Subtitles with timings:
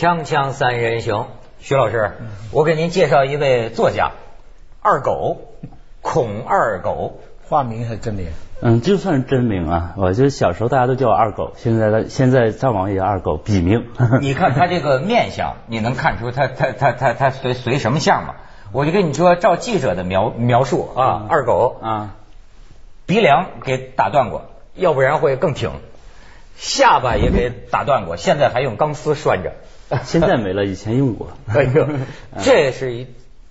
[0.00, 1.26] 锵锵三人行，
[1.58, 2.12] 徐老师，
[2.52, 4.12] 我给您介绍一位作家，
[4.80, 5.36] 二狗，
[6.00, 7.20] 孔二狗。
[7.46, 8.28] 化名还是真名？
[8.62, 9.92] 嗯，就算是真名啊。
[9.98, 13.88] 我就小时候大家都叫我二狗，现在他现在上网也叫二狗，笔名。
[14.22, 18.36] 你看他这个面相，你能看出他他他他他随随什么相吗？
[18.72, 22.14] 我就跟你说，照记者的描描述啊，二狗啊，
[23.04, 25.70] 鼻梁给打断过，要不然会更挺。
[26.56, 29.52] 下巴也给打断过，现在还用钢丝拴着。
[30.04, 31.28] 现在没了，以前用过。
[31.48, 31.86] 哎呦，
[32.42, 33.06] 这是一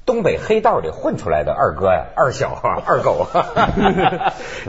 [0.05, 3.27] 东北黑道里混出来的二哥呀，二小啊， 二狗。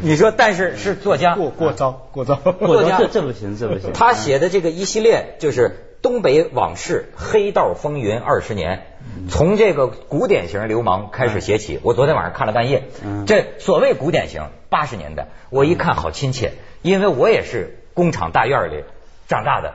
[0.02, 3.92] 你说，但是是作家过过招过招，作家这不行，这不行。
[3.92, 8.82] 他写的这个一系列就是东北往事、黑道风云二十年，
[9.28, 11.78] 从这个古典型流氓开始写起。
[11.82, 12.82] 我昨天晚上看了半夜，
[13.26, 18.84] 这所谓古典型八十年代，我一看好亲切，因为我也是工厂大院里。
[19.30, 19.74] 长大的，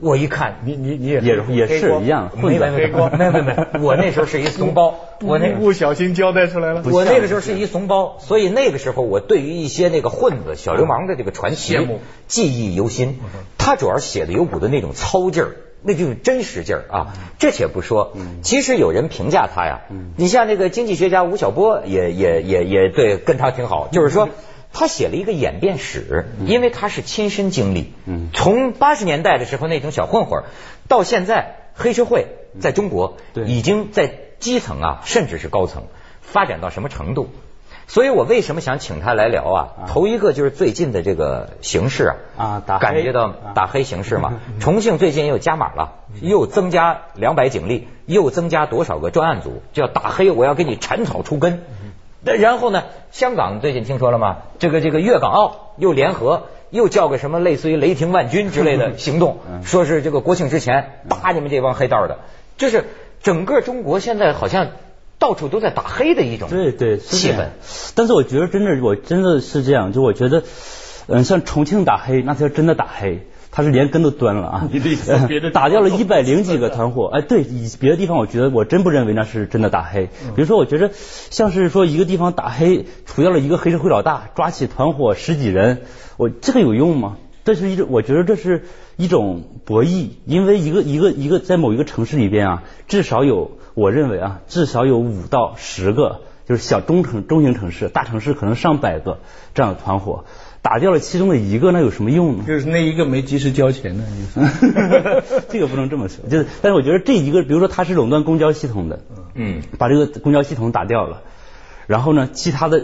[0.00, 6.82] 我一看，你你你也也也是一样，没没没没没没， 我那时候是一怂包，我那不小心交代出来了。
[6.90, 11.78] 我那个时候是一怂包，所以那个时候我对于一些那个混子、小流氓的这个传奇
[12.26, 13.20] 记忆犹新。
[13.58, 17.14] 他主要写的有股的那种糙劲儿，那就是真实劲儿啊。
[17.38, 18.12] 这且不说，
[18.42, 19.82] 其实有人评价他呀，
[20.16, 24.28] 你像那个经济学家吴晓波也也也也对跟他挺好，就是说。
[24.78, 27.94] 他写了一个演变史，因为他是亲身经历。
[28.04, 30.44] 嗯，从八十年代的时候那种小混混，
[30.86, 32.26] 到现在黑社会
[32.60, 33.16] 在中国
[33.46, 35.84] 已经在基层啊，甚至是高层
[36.20, 37.30] 发展到什么程度？
[37.88, 39.68] 所以我为什么想请他来聊啊？
[39.88, 44.40] 头一个就是最近的这个形势啊，啊，感觉到打黑形势嘛。
[44.60, 51.62] 重庆最近又加码了，又增加两百警力，又增加多少个专案组，叫打黑，我要给你铲草除根。
[52.24, 52.84] 然后呢？
[53.12, 54.38] 香港最近听说了吗？
[54.58, 62.18] 这个这个粤港澳又联合，又叫个什么类似于雷霆万钧之类的 行动，说是这个国庆之前打你们这帮黑道的，
[62.58, 62.84] 就是
[63.22, 64.68] 整个中国现在好像
[65.18, 67.46] 到处都在打黑的一种对对气氛。
[67.94, 70.42] 但是我觉得真的，我真的是这样，就我觉得，
[71.06, 73.26] 嗯，像重庆打黑，那才真的打黑。
[73.56, 74.68] 他是连根都端了啊！
[75.26, 80.10] 别的打掉了一百零几个团伙，哎，对，以别的地方我觉得我真不认为那是真的打黑。
[80.34, 85.80] 比如说，我觉得像是说一个地方打黑，除掉了一个黑社会老大，抓起团伙十几人，
[86.18, 87.16] 我这个有用吗？
[87.46, 88.64] 这是一种，我觉得这是
[88.96, 99.20] 一种博弈，因为一个一个一个在某一个城市里边啊，至少有我认为啊，至少有五到十个，就是小中城中型城市，大城市可能上百个
[99.54, 100.26] 这样的团伙。
[100.66, 102.44] 打掉了其中的一个，那有什么用呢？
[102.44, 104.02] 就是那一个没及时交钱呢。
[105.48, 108.98] 这个不能这么说，就是，但是我觉得这一个，比如说他是垄断公交系统的，
[109.36, 111.22] 嗯，把这个公交系统打掉了，
[111.86, 112.82] 然后呢，其他的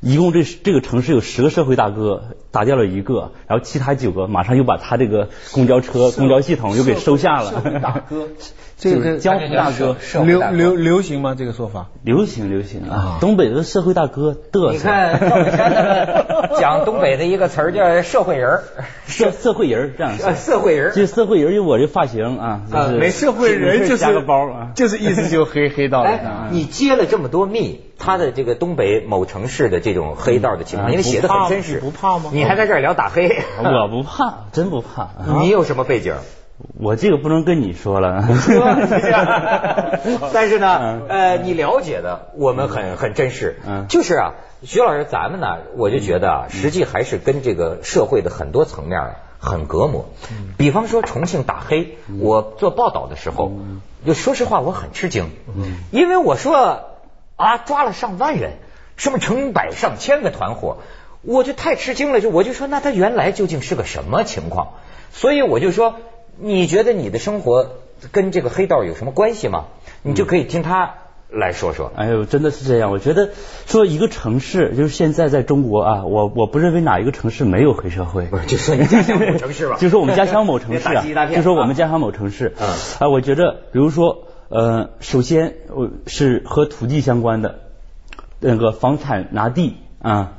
[0.00, 7.80] 一共这这个城市有十个社会大哥，打掉了一个，然后其他九个马上又把他这个公交车、公交系统又给收下了。
[7.80, 8.28] 大哥。
[8.78, 9.96] 这个江湖大哥
[10.26, 11.34] 流流流行吗？
[11.34, 13.16] 这个说法流行流行啊！
[13.22, 14.72] 东北的社会大哥嘚瑟。
[14.72, 18.64] 你看赵本山他们讲东北的一个词儿叫社会人儿，
[19.06, 20.18] 社社会人儿这样。
[20.36, 22.60] 社会人儿，就社会人儿，就我这发型啊，
[23.00, 26.20] 没社会人就是加个包啊，就是意思就黑黑道的。
[26.50, 32.30] 你接了这么多密，他的这个东北某城市的这种黑道的情况，因为写的很真实，不怕吗？
[32.32, 33.42] 你还在这儿聊打黑？
[33.58, 35.08] 我不怕，真不怕。
[35.42, 36.14] 你有什么背景？
[36.80, 38.22] 我这个不能跟你说了，
[40.32, 43.58] 但是呢，呃，你了解的我们很很真实，
[43.88, 50.06] 就是啊，徐老师，咱们呢，我就觉得啊，实际还是跟这个社会的很多层面很隔膜。
[50.56, 53.52] 比方说重庆打黑，我做报道的时候，
[54.06, 55.30] 就说实话，我很吃惊，
[55.90, 56.84] 因为我说
[57.36, 58.52] 啊，抓了上万人，
[58.96, 60.78] 什么成百上千个团伙，
[61.22, 64.74] 我就太吃惊了，就我就说，那他原来究竟是个什么情况？
[65.12, 65.96] 所以我就说。
[66.38, 67.76] 你觉得你的生活
[68.12, 69.68] 跟这个黑道有什么关系吗？
[70.02, 70.96] 你就可以听他
[71.30, 71.90] 来说说。
[71.96, 72.90] 哎呦，真的是这样。
[72.90, 73.30] 我觉得
[73.64, 78.26] 说一个城市，就是现在在中国啊，我我不认为哪一个城市没有黑社会。
[78.26, 79.80] 不是，就说你家乡某城市吧。
[79.80, 82.52] 就说我们家乡某城市啊，就说我们家乡某城市。
[82.58, 82.68] 嗯。
[82.98, 87.60] 啊，我觉得，比如说，呃，首先我是和土地相关的，
[88.40, 90.34] 那个房产拿地啊，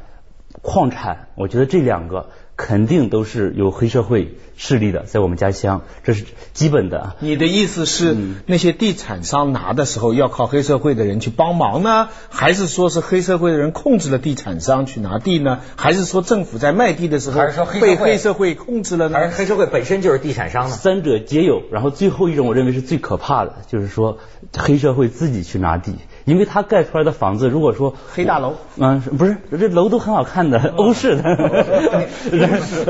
[0.62, 2.30] 矿产，我觉得这两个。
[2.58, 7.16] 肯定都是有黑社会势力的，在我们家乡，这是基本的。
[7.20, 8.18] 你的意思是，
[8.48, 15.60] 那些地产商拿的时候要靠黑社会的人去帮忙呢，还是说是黑社会的人控制了地产商去拿地呢？
[15.76, 17.40] 还是说政府在卖地的时候
[17.80, 19.20] 被黑社会控制了呢？
[19.20, 20.76] 还是黑社会本身就是地产商呢？
[20.76, 21.62] 三者皆有。
[21.72, 24.18] 然后最后一种，我认为是最可怕的，就是说
[24.58, 25.94] 黑社会自己去拿地。
[26.28, 31.24] 因为他盖出来的房子，如果说黑大楼，嗯，不是，这楼都很好看的， 欧式的，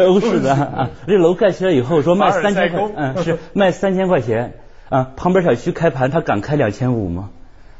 [0.08, 4.56] 欧式的啊，这楼盖起来以后说卖三千块，嗯，是卖三千块钱，
[4.90, 7.30] 啊，旁边小区开盘，他敢开两千五吗？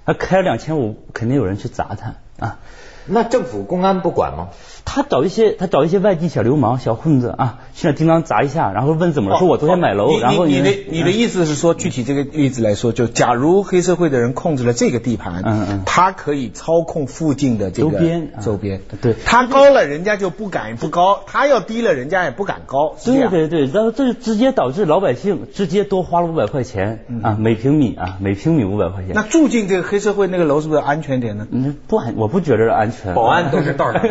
[0.06, 2.14] 他开两千五，肯定有人去砸他
[2.46, 2.60] 啊。
[3.08, 4.50] 那政府公安不管吗？
[4.86, 9.38] 他找一些他找一些外地小流氓小混子啊，去那叮当砸一下，然后问怎么了？
[9.38, 29.12] 说我昨天买楼，然后你的你的意思是说，具体这个例子来说，就假如黑社会的人控制了这个地盘，嗯嗯，他可以操控附近的这个周边周边，对，他高了人家就不敢不高，他要低了人家也不敢高，对对对，然后这直接导致老百姓直接多花了五百块钱啊，每平米啊，每平米五百块钱。
[29.14, 31.46] 那住进这个黑社会那个楼是不是安全点呢？
[31.52, 34.02] 嗯，不安，我不觉得安全，保安都是道长。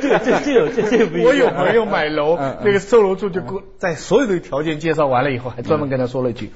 [0.00, 1.28] 这个这这个这这不一样。
[1.28, 3.40] 我有朋友买楼，那个售楼处就
[3.78, 6.52] 在所有的条件介绍完了以后，还专门跟他说了一句：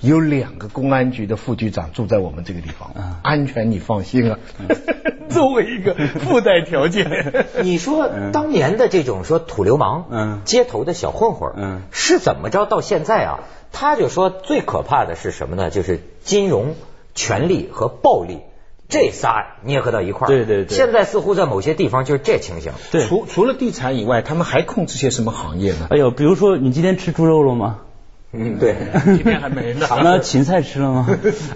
[0.00, 2.92] 有两个公安局的副局长住在我们这个地方，
[3.22, 4.38] 安全你放心啊。
[5.28, 12.64] 作为一个附带条件， 你说当年的这种说土流氓，嗯，街头的小混混，嗯，是怎么着？
[12.64, 13.40] 到现在啊，
[13.70, 15.68] 他就说最可怕的是什么呢？
[15.70, 16.74] 就是金融、
[17.14, 18.40] 权力和暴力。
[18.88, 20.76] 这仨捏合到一块儿，对对对。
[20.76, 22.72] 现在似乎在某些地方就是这情形。
[22.90, 25.88] 对，除除了地产以外，他们还控制些什么行业呢？
[25.90, 27.80] 哎呦，比如说你今天吃猪肉了吗？
[28.30, 28.76] 嗯，对，
[29.06, 29.86] 今天还没呢。
[30.02, 31.08] 那芹菜吃了吗？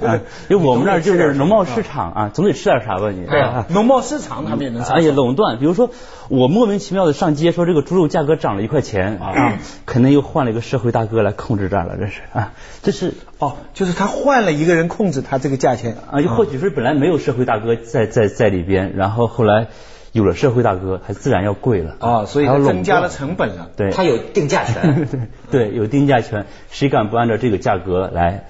[0.02, 3.26] 啊，因为我们那儿就是农贸市场啊，总得吃点啥吧你？
[3.26, 4.82] 对，农贸市场他们也能。
[4.82, 5.90] 哎呀，垄断，比如说
[6.28, 12.52] 我莫名其妙的上街说这个猪肉价格涨了一块钱啊，肯定又换了一个社会大哥来控制这儿了，这是啊，
[12.82, 19.66] 这是哦，就是他换了一个人控制他这个价钱啊，又或许是本来没有社会大哥在在在里边，然后后来。
[20.12, 23.70] 有了社会大哥，它自然要贵了啊，所以它增加了成本了。
[23.76, 25.09] 对，它有定价权。
[25.50, 28.47] 对，有定价权，谁敢不按照这个价格来，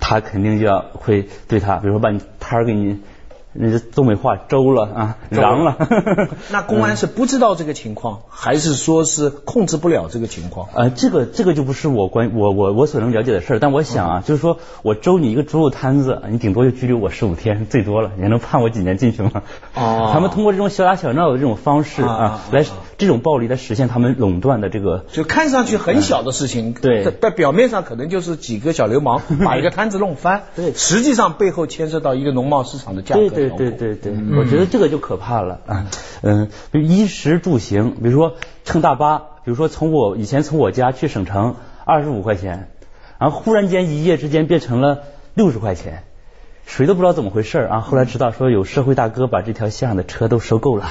[0.00, 3.00] 他肯定就要会对他，比如说把你摊儿给你。
[3.58, 5.76] 那是东北话，周了啊，瓤了。
[6.50, 10.68] 那公安是不知道这个情况，还是说是控制不了这个情况？
[10.74, 13.58] 呃，这个这个就不是我关我我我所能了解的事儿。
[13.58, 19.42] 但我想啊，就是说我周你一个猪肉摊子，你顶多就拘留我十五天，最多了，你能判我几年进去吗？
[19.74, 20.10] 哦。
[20.14, 22.64] 他们通过这种小打小闹的这种方式啊，来
[22.98, 25.04] 这种暴力来实现他们垄断的这个。
[25.12, 33.20] 就看上去很小的事情，对，在表面上可能就是几个小流氓 把一个摊子弄翻，对，实际上背后牵涉到一个农贸市场的价格。
[33.20, 35.86] 对对对对对，我觉得这个就可怕了啊。
[36.22, 42.68] 嗯，比如衣食住行，比如说乘大巴，比如说从我以前从我家去省城二十五块钱，
[43.18, 45.02] 然后忽然间一夜之间变成了
[45.34, 46.04] 六十块钱，
[46.66, 47.80] 谁都不知道怎么回事啊。
[47.80, 50.90] 后来知道说有社会大哥把这条线上的车都收购了。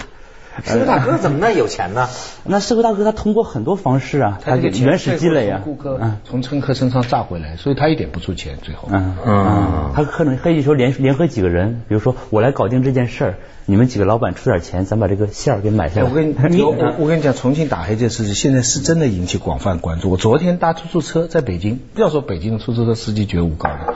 [0.64, 2.08] 社会大哥怎么那有钱呢？
[2.44, 8.88] 那社会大哥他通过很多方式啊，他原始积累啊，顾客从乘客身上榨回来，所以他一点不出钱，最后。
[8.92, 13.36] 嗯嗯，他可能可以说联联合几个人，比如说我来搞定这件事儿，
[13.66, 16.08] 你们几个老板出点钱，咱把这个馅儿给买下来。
[16.08, 20.10] 我跟你我我跟你讲，重庆打黑这事情现在是真的引起广泛关注。
[20.10, 23.96] 我昨天搭出租车在北京，不要说北京的出租车司机觉悟高的。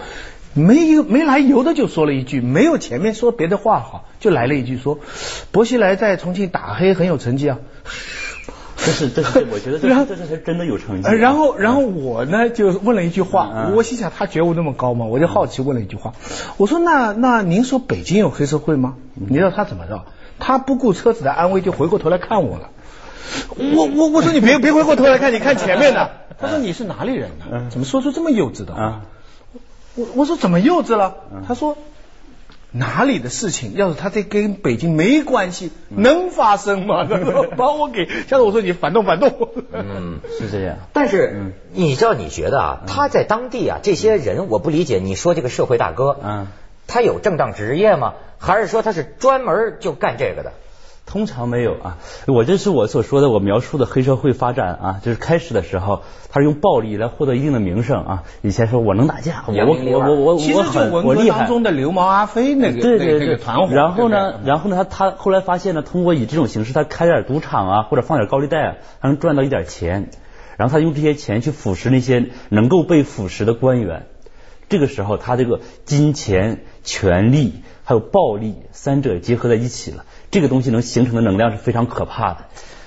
[0.59, 4.99] 没有没来由的就说了一句，没有前面说别的话好，就来了一句说，
[5.51, 7.57] 薄熙来在重庆打黑很有成绩啊。
[8.77, 11.09] 这是这是我觉得这这这才真的有成绩。
[11.11, 15.05] 然后然后我呢就问了一句话，我心想他觉悟那么高吗？
[15.05, 16.13] 我就好奇问了一句话，
[16.57, 18.95] 我说那那您说北京有黑社会吗？
[19.15, 20.05] 你知道他怎么着？
[20.39, 22.69] 他不顾车子的安危就回过头来看我了。
[23.57, 26.11] 我我我说你别别回过头来看，你看前面的。
[26.39, 27.67] 他说你是哪里人呢？
[27.69, 29.01] 怎么说出这么幼稚的话？
[29.99, 31.15] 我我说怎么幼稚了？
[31.47, 31.77] 他说
[32.71, 37.07] 哪里的事情，要是他这跟北京没关系，能发生吗？
[37.57, 39.49] 把我给，下次我说你反动反动。
[39.73, 40.77] 嗯，是这样。
[40.93, 44.99] 但是你知道，你觉得啊，他在当地啊，这些人我不理解。
[44.99, 46.47] 你说这个社会大哥，嗯，
[46.87, 48.13] 他有正当职业吗？
[48.37, 50.53] 还是说他是专门就干这个的？
[51.09, 51.97] 通常没有啊，
[52.27, 58.23] 我这是我所说的我描述的黑社会发展啊，就是开始的时候，他是用暴力来获得一定的名声啊。
[58.43, 61.39] 以前说我能打架，我我我我我很我厉害。
[61.39, 63.73] 当中的流氓阿飞那个对对对团伙。
[63.73, 70.11] 然后呢，然后呢，他他后来发现呢，通过以这种形式，他开点赌场啊，或者放点高利贷，啊他能赚到一点钱。
[70.57, 74.05] 然后他用这些钱去腐蚀那些能够被腐蚀的官员。
[74.67, 80.05] 这个时候，他这个金钱、权力还有暴力三者结合在一起了。
[80.31, 82.37] 这个东西能形成的能量是非常可怕的。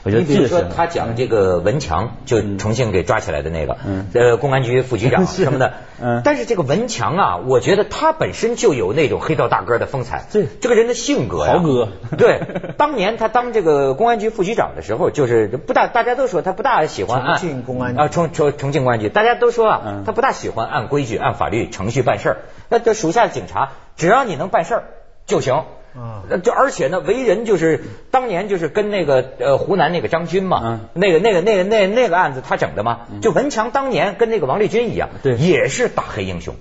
[0.04, 3.76] 我觉得，比如说他讲这个文强，就重庆给抓起来的那个，
[4.14, 5.74] 呃，公安局副局长 什么的。
[6.02, 6.22] 嗯。
[6.24, 10.24] 但是这个文强啊，我觉得他本身就有那种黑道大哥的风采。
[10.32, 10.48] 对。
[10.60, 11.88] 这个人的性格豪哥。
[12.18, 12.40] 对。
[12.76, 17.38] 当年他当这个公安局副局长的时候，就是不大，大家都说他不大喜欢按。
[17.38, 22.36] 重庆公安啊，重重重庆公安局，大家都说啊，他不大喜欢按规矩、按法律程序办事儿。
[22.68, 24.84] 那这属下的警察，只要你能办事儿
[25.26, 25.62] 就行。
[25.94, 36.54] 啊，就而且呢，为人就是当年就是跟那个呃湖南那个张军嘛，那个那个那个那那个案子他整的嘛，就文强当年跟那个王立军一样，对，也是打黑英雄。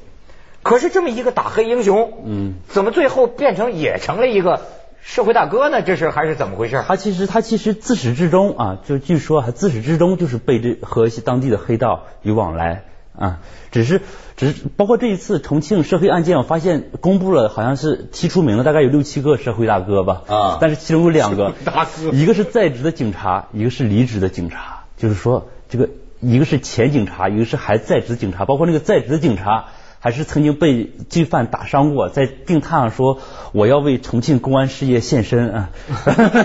[0.63, 4.61] 可是这么一个打黑英雄，嗯，怎么最后变成也成了一个
[5.01, 5.81] 社会大哥呢？
[5.81, 6.83] 这是还是怎么回事？
[6.85, 12.83] 他其实他其实自始至终啊，就据说他自始至终就是被这和一些当地的黑道有往来。
[13.13, 13.39] 啊，
[13.71, 14.01] 只是
[14.41, 20.23] 只是包括这一次重庆涉黑案件，我发现公布了，好像是提出名了，大概有六七个社会大哥吧。
[20.25, 25.89] 啊，但是其中有两个， 大哥，一个是在职的警察，一个是离职的警察，就是说这个
[26.21, 29.65] 一个是前警察，一个是还在职警察，包括那个在职的警察。
[30.03, 33.19] 还是曾经被罪犯打伤过，在病榻上说
[33.51, 35.69] 我要为重庆公安事业献身啊，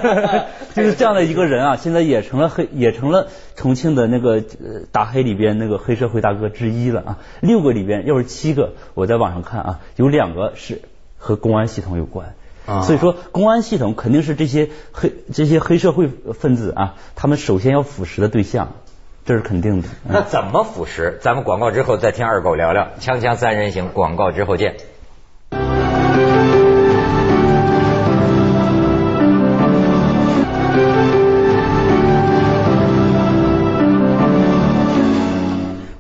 [0.76, 4.44] 就是这样的一个人啊，现在也成了黑，也成了重庆的那个
[4.92, 7.18] 打黑里边那个黑社会大哥之一了啊。
[7.40, 10.82] 六个里边要是七个，我在网上看啊，有两个是
[11.16, 12.34] 和公安系统有关，
[12.82, 18.75] 所以说公安系统肯定是这些黑这些黑社会分子啊，他们首先要腐蚀的对象。
[19.26, 19.88] 这是肯定的。
[20.04, 21.18] 那怎么腐蚀？
[21.18, 22.87] 咱们广告之后再听二狗聊聊。
[23.00, 24.76] 锵锵三人行，广告之后见。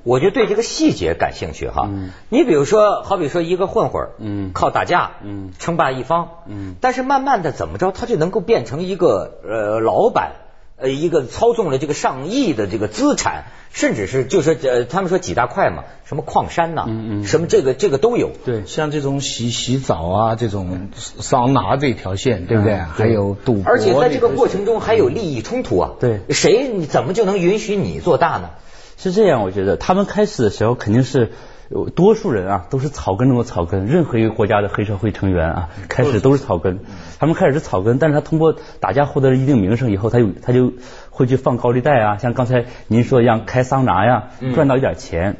[0.04, 1.90] 我就对这个细节感兴趣哈。
[2.28, 10.45] 你比如说，好比说一个混混嗯，靠打架，嗯，称霸一方，嗯，但是慢慢的怎么着，他就能够变成一个呃老板。
[10.78, 18.30] 呃，一个操纵了这个上亿的这个资产，甚至是就是呃，他们说几大块嘛，什么矿山呐，嗯嗯，什么这个这个都有。
[18.44, 22.74] 对，像这种洗洗澡啊，这种桑拿这条线，对不对？
[22.74, 23.64] 还有赌博。
[23.64, 25.92] 而且在这个过程中还有利益冲突啊。
[25.98, 26.20] 对。
[26.28, 28.50] 谁你怎么就能允许你做大呢？
[28.98, 31.32] 是这样，我觉得他们开始的时候肯定是。
[31.68, 33.86] 有多数人啊，都是草根中的草根。
[33.86, 36.78] 任何一个国家的黑社会成员啊，开始都是草根。
[37.18, 40.72] 他们开始是草根，但是他通过打架获得了一定名声以后，他有他就
[41.10, 45.36] 会去放高利贷啊，像刚才您说一样开桑拿呀，赚到一点钱。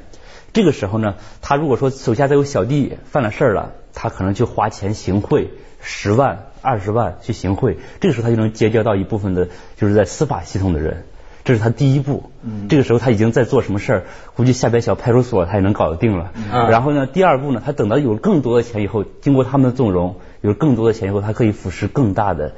[0.52, 7.76] 这个时候呢，他如果说手下再有小弟犯了事儿了，他可能就花钱行贿，十万、二十万去行贿。
[8.00, 11.04] 这个时候他就能结交到一部分的，就是在司法系统的人。
[11.46, 12.30] 这是他第一步，
[12.68, 14.04] 这个时候他已经在做什么事儿？
[14.34, 16.32] 估计下边小派出所他也能搞得定了。
[16.50, 22.54] 然后呢，第二步呢，他等到有了更多的钱以后，经过他们的纵容，有了更多的钱以后，他可以腐蚀更大的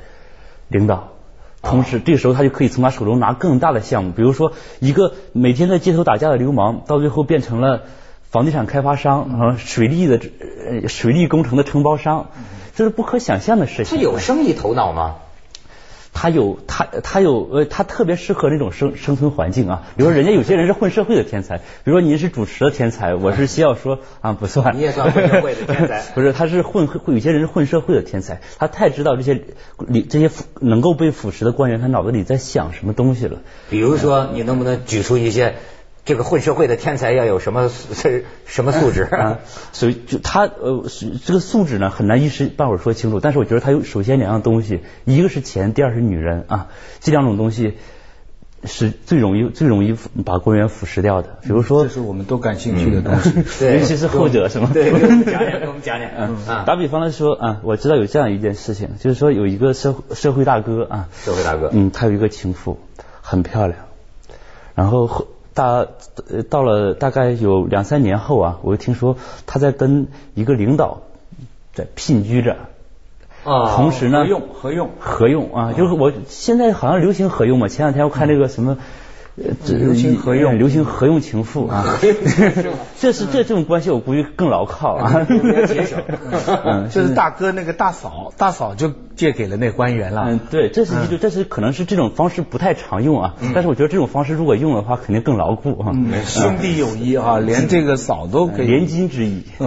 [0.69, 1.09] 领导。
[1.61, 7.83] 同时，这个时候他就可以从他手中拿更大的项目，比如说一个每天在街头打架的流氓，到最后变成了
[8.23, 10.19] 房地产开发商啊，水利的
[10.89, 12.29] 水利工程的承包商，
[12.75, 13.99] 这是不可想象的事情。
[13.99, 15.17] 他有生意头脑吗？
[16.21, 29.35] 他有他他有呃他特别适合那种生生存环境啊，比如说人家有些人是混社会的天才，比如说您是主持的天才，我是需要说啊不算，你也算混社会的天才， 不是他是混会有些人是混社会的天才，他太知道这些
[29.77, 30.29] 里这些
[30.61, 33.39] 能够被腐蚀的官员他脑子里在想什么东西了。
[33.71, 35.55] 比如说你能不能举出一些？
[36.09, 37.69] 这个混社会的天才要有什么
[38.47, 39.41] 什么素质 啊？
[39.73, 40.87] 所以就他呃，
[41.23, 43.21] 这个素质呢很难一时半会儿说清楚。
[43.21, 46.69] 但是我觉得他有首先两样东西，一个是钱，第二是女人啊。
[47.01, 47.75] 这两种东西
[48.65, 51.41] 是最容易最容易把官员腐蚀掉的。
[51.43, 53.35] 比如说，这是我们都感兴趣的东西，
[53.77, 54.71] 尤其是后者，是吗？
[54.73, 56.09] 对，给我们讲讲，给我们讲讲。
[56.17, 62.79] 嗯，打比方来说啊，我知道有这样一件事情，就是说有一个社社会大哥啊，社会大哥，嗯，他有一个情妇，
[63.21, 63.81] 很漂亮，
[64.75, 65.29] 然后后。
[65.59, 65.87] 大
[66.49, 71.01] 到了大概有两三年后啊，我就听说他在跟一个领导
[71.75, 72.57] 在聘居着，
[73.43, 78.79] 啊，同时呢，合用合用合用啊，就是我现在好像流行合用嘛，前两天我看那个什么。
[79.69, 81.85] 流行合用，流行合用情妇啊，
[83.01, 85.27] 这是这这种关系，我估计更牢靠啊。
[85.29, 90.25] 嗯， 就是大哥那个大嫂，大嫂就借给了那官员了。
[90.27, 93.37] 嗯，对，这是一种，这是可能是这种方式不太常用啊。
[93.55, 95.93] 但是我觉得这种方式如果用的话，肯定更牢固啊。
[96.25, 99.45] 兄弟友谊啊，连这个嫂都可以连襟之谊。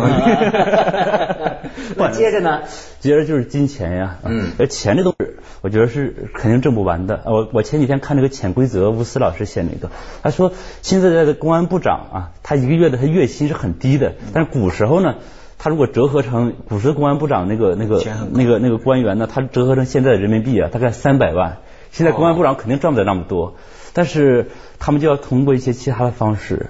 [1.96, 2.62] 那接着呢？
[3.00, 4.18] 接着就是金钱呀。
[4.24, 5.26] 嗯，钱这东西，
[5.62, 7.22] 我觉得是肯定挣不完的。
[7.26, 9.61] 我我前几天看那个潜规则，吴思老师写。
[9.64, 9.90] 那个，
[10.24, 15.16] 他说现在的公安部长啊，他一个月的他月薪是很低的，但是古时候呢，
[15.58, 21.58] 他如果折合成古时公安部长那个那个那个那个官员呢，他折合成现在的人民币啊，大概三百万。
[21.92, 23.56] 现在公安部长肯定赚不了那么多，
[23.94, 24.48] 但是
[24.80, 26.68] 他们就要通过一些其他的方式。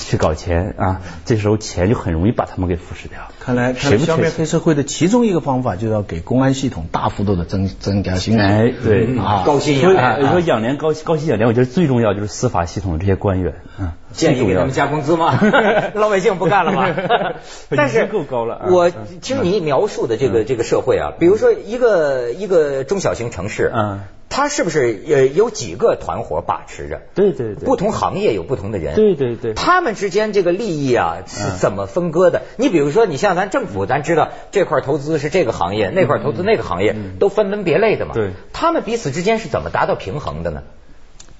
[0.00, 3.20] 去搞钱啊，这时候钱就很容易把他们给腐蚀掉。
[3.40, 10.22] 看来，消灭黑社会的其中一个方法，就要给公安系统大幅度的增增加薪哎，对啊，高薪养廉。
[10.22, 15.38] 你说养廉高高薪养廉，我觉得最重要就是司法系统这些官员，嗯，建议给他们加工资吗？
[15.94, 16.88] 老百姓不干了吗？
[17.70, 18.66] 但是够高了。
[18.70, 24.00] 我听你描述的这个这个社会啊，比如说一个一个中小型城市，嗯。
[24.28, 27.00] 他是不是呃有几个团伙把持着？
[27.14, 28.94] 对对对，不同行业有不同的人。
[28.96, 32.42] 对对对，他们之间这个利益啊是怎么分割的？
[32.56, 38.14] 你比如说，你像咱政府，咱知道这块投资是这个行业，那块投资那个行业，都分门别类的嘛。
[38.14, 40.62] 对，他们彼此之间是怎么达到平衡的呢？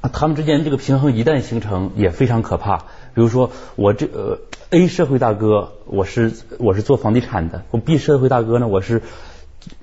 [0.00, 2.76] 啊，他们之间这个平衡一旦形成，也非常可怕。
[3.14, 4.38] 比如说，我这呃
[4.71, 9.02] A 社会大哥，我是我是做房地产的；我 B 社会大哥呢，我是。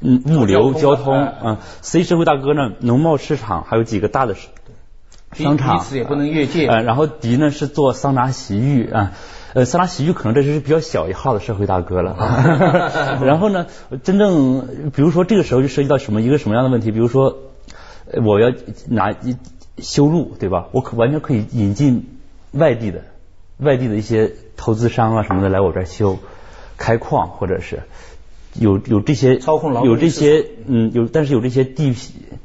[0.01, 4.35] 嗯，物流交通啊，C 社会大哥呢，农贸市场还有几个大的
[5.33, 6.67] 商场，彼此也不能越界。
[6.67, 9.11] 然后 D 呢是做桑拿洗浴啊，
[9.53, 12.15] 呃，桑拿洗浴可能这是比较小一号的社会大哥了。
[13.23, 13.67] 然后呢，
[14.03, 16.91] 真正比如说这个时候就涉及到什么一个什么样的问题？
[16.91, 17.37] 比如说
[18.25, 18.53] 我要
[18.87, 19.13] 拿
[19.79, 20.67] 修路对吧？
[20.71, 22.19] 我可完全可以引进
[22.51, 23.01] 外地的
[23.57, 26.19] 外地的一些投资商啊什么的来我这儿修
[26.77, 27.83] 开矿或者是。
[28.60, 31.95] 有有这些操控有这些嗯有，但是有这些地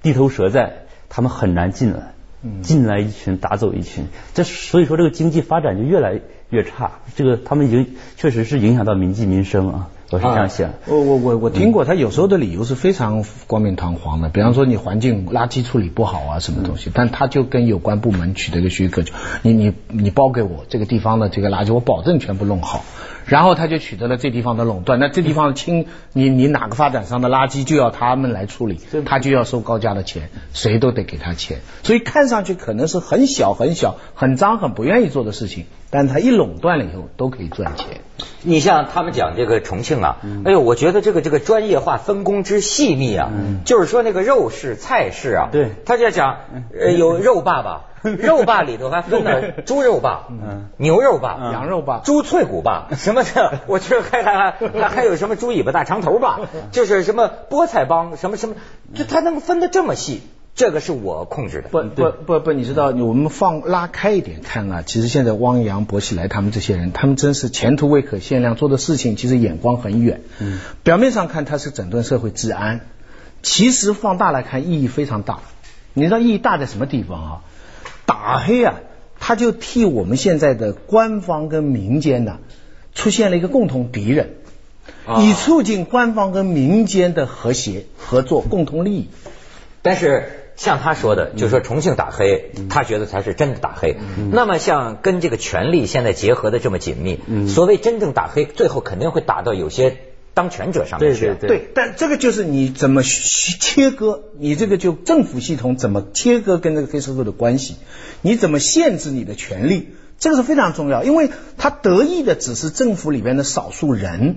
[0.02, 2.14] 地头蛇在，他们很难进来，
[2.62, 10.70] 进来一群打走一群，这所以说这个经济发展就越来越差，这个他们已经确实是影响到民计民生啊，我是这样想。
[10.86, 19.12] 我我我我听过，他有时候的理由是非常冠冕堂皇的，比方说你环境垃圾处理不好啊什么东西，但他就跟有关部门取得一个许可，就
[19.42, 22.82] 你你你包给我这个地方的这个垃圾，我保证全部弄好。
[23.28, 38.00] 然后他就取得了这地方的垄断，那这地方清你你哪个发展商的垃圾就要他们来处理，他就要收高价的钱，谁都得给他钱，所以看上去可能是很小很小很脏很不愿意做的事情，但他一垄断了以后都可以赚钱。
[38.42, 43.30] 你像他们讲这个重庆啊，哎呦，我觉得这个这个专业化分工之细密啊，
[43.64, 46.38] 就是说那个肉市菜市啊，对，他就讲
[46.72, 47.84] 呃有肉爸爸。
[48.18, 53.52] 肉霸里头还分了猪肉霸、嗯牛肉霸、羊肉霸、猪脆骨霸，什么这？
[53.66, 56.40] 我觉得还还还还有什么猪尾巴大长头霸，
[56.72, 58.54] 就是什么菠菜帮，什么什么，
[58.94, 60.22] 就他能分得这么细，
[60.54, 61.68] 这个是我控制的。
[61.68, 70.20] 不不不不，你知道，我们放拉开一点看啊，其实现在汪洋、薄熙来他们这些人，他们真是前途未可限量，做的事情其实眼光很远。
[70.38, 72.80] 嗯，表面上看他是整顿社会治安，
[73.42, 75.40] 其实放大来看意义非常大。
[75.94, 77.40] 你知道意义大在什么地方啊？
[78.08, 78.80] 打黑啊，
[79.20, 82.38] 他就替我们现在的官方跟民间呢，
[82.94, 84.36] 出现了一个共同敌人，
[85.18, 89.08] 以促进官方跟民间的和谐合作、共同利益。
[89.82, 93.98] 但是像他说的，就是说重庆打黑，他觉得才是真的打黑。
[94.32, 99.98] 那么像跟这个权力现在结合的这么紧密，所谓真正打黑，最后肯定会打到有些。
[100.38, 107.74] 当权者上面去，对，但这个就是你怎么切割，你这个就政府系统怎么切割跟这个黑社会的关系，
[108.22, 109.88] 你怎么限制你的权利，
[110.20, 114.36] 这个是非常重要，因为他得益的只是政府里边的少数人，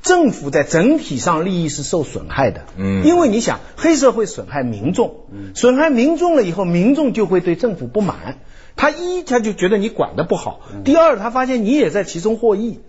[0.00, 8.38] 政府在整体上利益是受损害的，嗯，因为你想黑社会损害民众，损害民众了以后，民众就会对政府不满，
[8.76, 12.80] 他一他就觉得你管的不好，第二他发现你也在其中获益。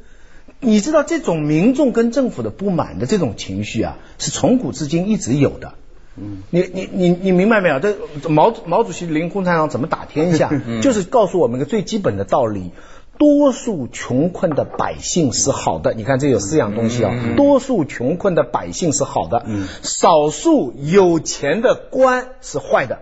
[0.62, 5.74] 你知道这种民众跟政府的不满的这种情绪啊，是从古至今一直有的。
[6.18, 7.80] 嗯，你你你你明白没有？
[7.80, 7.96] 这
[8.30, 12.72] 毛毛主席领共产党怎么打天下，就是告诉我们个最基本的道理：
[13.18, 15.94] 多数穷困的百姓是好的。
[15.94, 19.46] 你看这有四样东西啊，多数穷困的百姓是好的，
[19.82, 23.00] 少数有钱的官是坏的。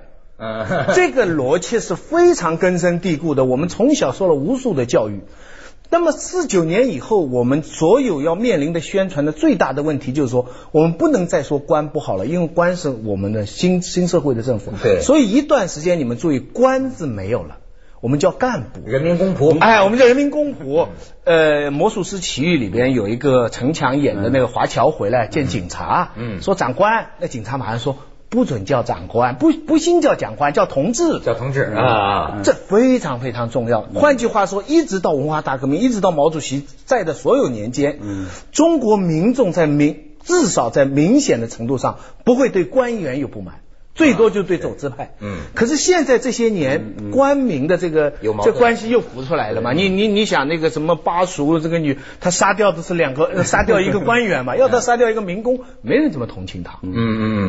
[0.93, 3.45] 这个逻辑是非常根深蒂固的。
[3.45, 5.21] 我们从小受了无数的教育。
[5.89, 14.73] 那么四九年以后，我们所有要面临的宣传的最大的问题就是说，我们不能再说官不好了，因为官是我们的新新社会的政府。
[14.83, 14.99] 对。
[15.01, 17.59] 所以一段时间你们注意，官字没有了，
[18.01, 18.81] 我们叫干部。
[18.85, 19.57] 人民公仆。
[19.63, 20.87] 哎，我们叫人民公仆。
[21.23, 27.97] 呃，魔术师奇遇里边有一个陈强演的那个华侨回来见警察，嗯，说长官，那警察马上说。
[28.29, 33.81] 不准叫长官，不不兴叫长官，叫同志，叫同志啊，这非常非常重要。
[33.81, 37.99] 换句话说，一直到文化大革命，一直到毛主席在的所有年间，
[38.51, 43.61] 中国民众在明至少在明显的程度上不会对官员有不满。
[43.97, 49.73] 最多就对走资派，嗯，可是现在这些年官民的这个这关系又浮出来了嘛？
[49.73, 54.55] 你你你想那个什么巴蜀这个女，她杀掉的是两个， 杀掉一个官员嘛？
[54.55, 56.77] 要她杀掉一个民工，没人怎么同情她。
[56.83, 56.93] 嗯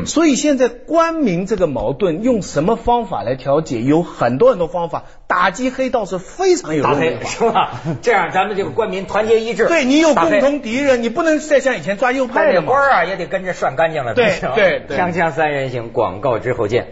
[0.01, 0.05] 嗯。
[0.07, 3.83] 所以现在官民这个矛盾用什么方法来调解？
[3.83, 7.73] 有很多很多方法，打击黑道是非常有用的，是吧？
[8.01, 9.67] 这样咱们这个官民团结一致。
[9.67, 14.15] 对你有共同敌人，你不能再像以前抓右派的官啊，也得跟着涮干净了。
[14.15, 16.87] 对对，锵锵三人行，广告之后见。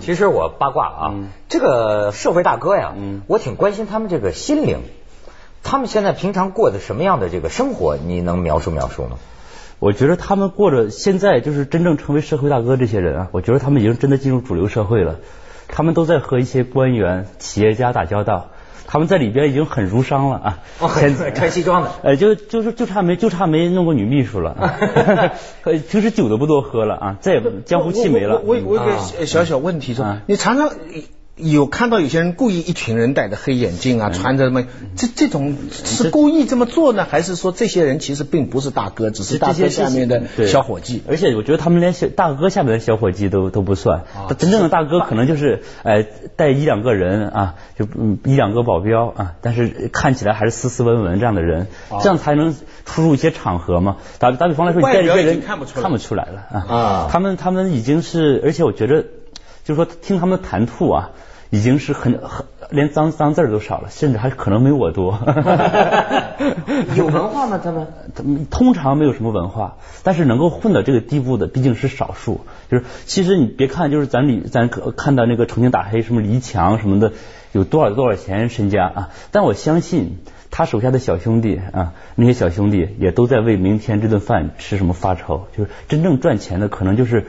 [0.00, 1.14] 其实我八卦啊，
[1.48, 2.94] 这个社会大哥呀，
[3.28, 4.80] 我挺关心他们这个心灵。
[5.62, 7.96] 他们现在平常过的什么样的这个生活？
[7.96, 9.18] 你能描述描述吗？
[9.78, 15.16] 我觉得他们过着现在就是真正成为社会大哥这些人啊，我觉得他们已经真的进入主流社会了。
[15.68, 18.50] 他们都在和一些官员、企业家打交道，
[18.86, 20.58] 他们在里边已经很儒商了啊。
[21.34, 24.56] 穿西装的， 呃，就就是就差没就差没弄过女秘书了。
[25.88, 28.40] 平时酒都不多喝了啊，再也江湖气没了。
[28.44, 30.70] 我我有个小小问题说，你常常。
[31.42, 34.64] 有看到有些人故意一群人戴着黑眼镜啊，穿着什么？
[34.96, 41.02] 这这种是故意这么做呢，还是说这些人其实并不是大哥，只是大哥下面的小伙计？
[41.08, 44.04] 而且我觉得他们连小大哥下面的小伙计都都不算，
[44.38, 46.04] 真正的大哥可能就是呃
[46.36, 47.86] 带一两个人啊，就
[48.24, 51.68] 一两个保镖啊，但是看起来还是斯斯文文这样的人，
[52.02, 53.96] 这样才能出入一些场合嘛。
[54.18, 57.08] 打打比方来说，你带一些人看不出来了啊。
[57.10, 59.02] 他们他们已经是，而且我觉得
[59.64, 61.10] 就是说听他们谈吐啊。
[61.50, 65.18] 已经是很很连脏脏字儿都少了，甚至还可能没我多。
[66.96, 67.60] 有文化吗？
[67.62, 72.42] 他们 他们通常没有什么文化，但是能够混到这个地步的毕竟是少数。
[72.70, 77.12] 就是其实你别看，就是咱李咱看到那个重庆打黑什么黎强什么的，
[77.52, 79.08] 有多少多少钱身家啊？
[79.32, 80.18] 但我相信
[80.52, 85.48] 他手下的小兄弟啊，那些小兄弟也都在为明天这顿饭吃什么发愁。
[85.56, 87.26] 就是真正赚钱的，可能就是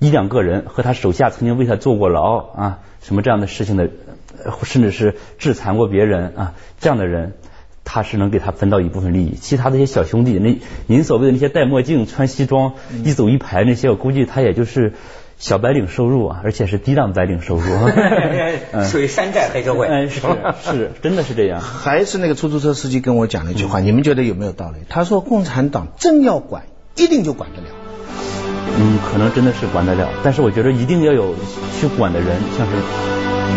[0.00, 2.78] 一两个人和他手下曾经为他坐过牢啊。
[3.02, 3.88] 什么这样的事情的，
[4.64, 7.32] 甚至是致残过别人啊，这样的人，
[7.82, 9.36] 他是能给他分到一部分利益。
[9.36, 14.92] 其他的一些小兄弟，那您所谓的那些戴墨镜、穿西装、一走一排那些，我估计他也就是
[15.38, 17.62] 小白领收入啊，而且是低档白领收入，
[18.84, 19.86] 属于山寨黑社会。
[19.88, 20.20] 嗯，是
[20.62, 21.62] 是，真的是这样。
[21.62, 24.80] 还是那个出租车司机跟我讲了一句话，你们觉得有没有道理？
[24.90, 26.64] 他说，共产党真要管，
[26.96, 27.68] 一定就管得了。
[28.80, 31.34] 嗯，可能真的是管得了，但是我觉得一定要有
[31.78, 32.72] 去管的人，像是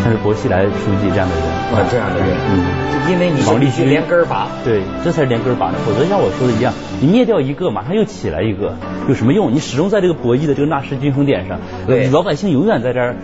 [0.04, 8.76] 像是薄熙来书记这样的人，啊，这样的人，嗯，因为你王立军连根拔，对，这才是连根拔的，否则像我说的一样，你灭掉一个，马上又起来一个，
[9.08, 9.54] 有什么用？
[9.54, 13.16] 你始终在这个博弈的这个纳什均衡点上，对，老百姓永远在这儿，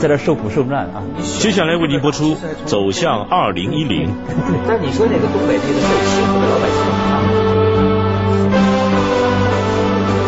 [0.00, 1.04] 在这受苦受难啊。
[1.22, 4.08] 接下来为您播出 《走向二零一零》。
[4.66, 7.47] 但你说那个东北那个受欺负的老百姓啊。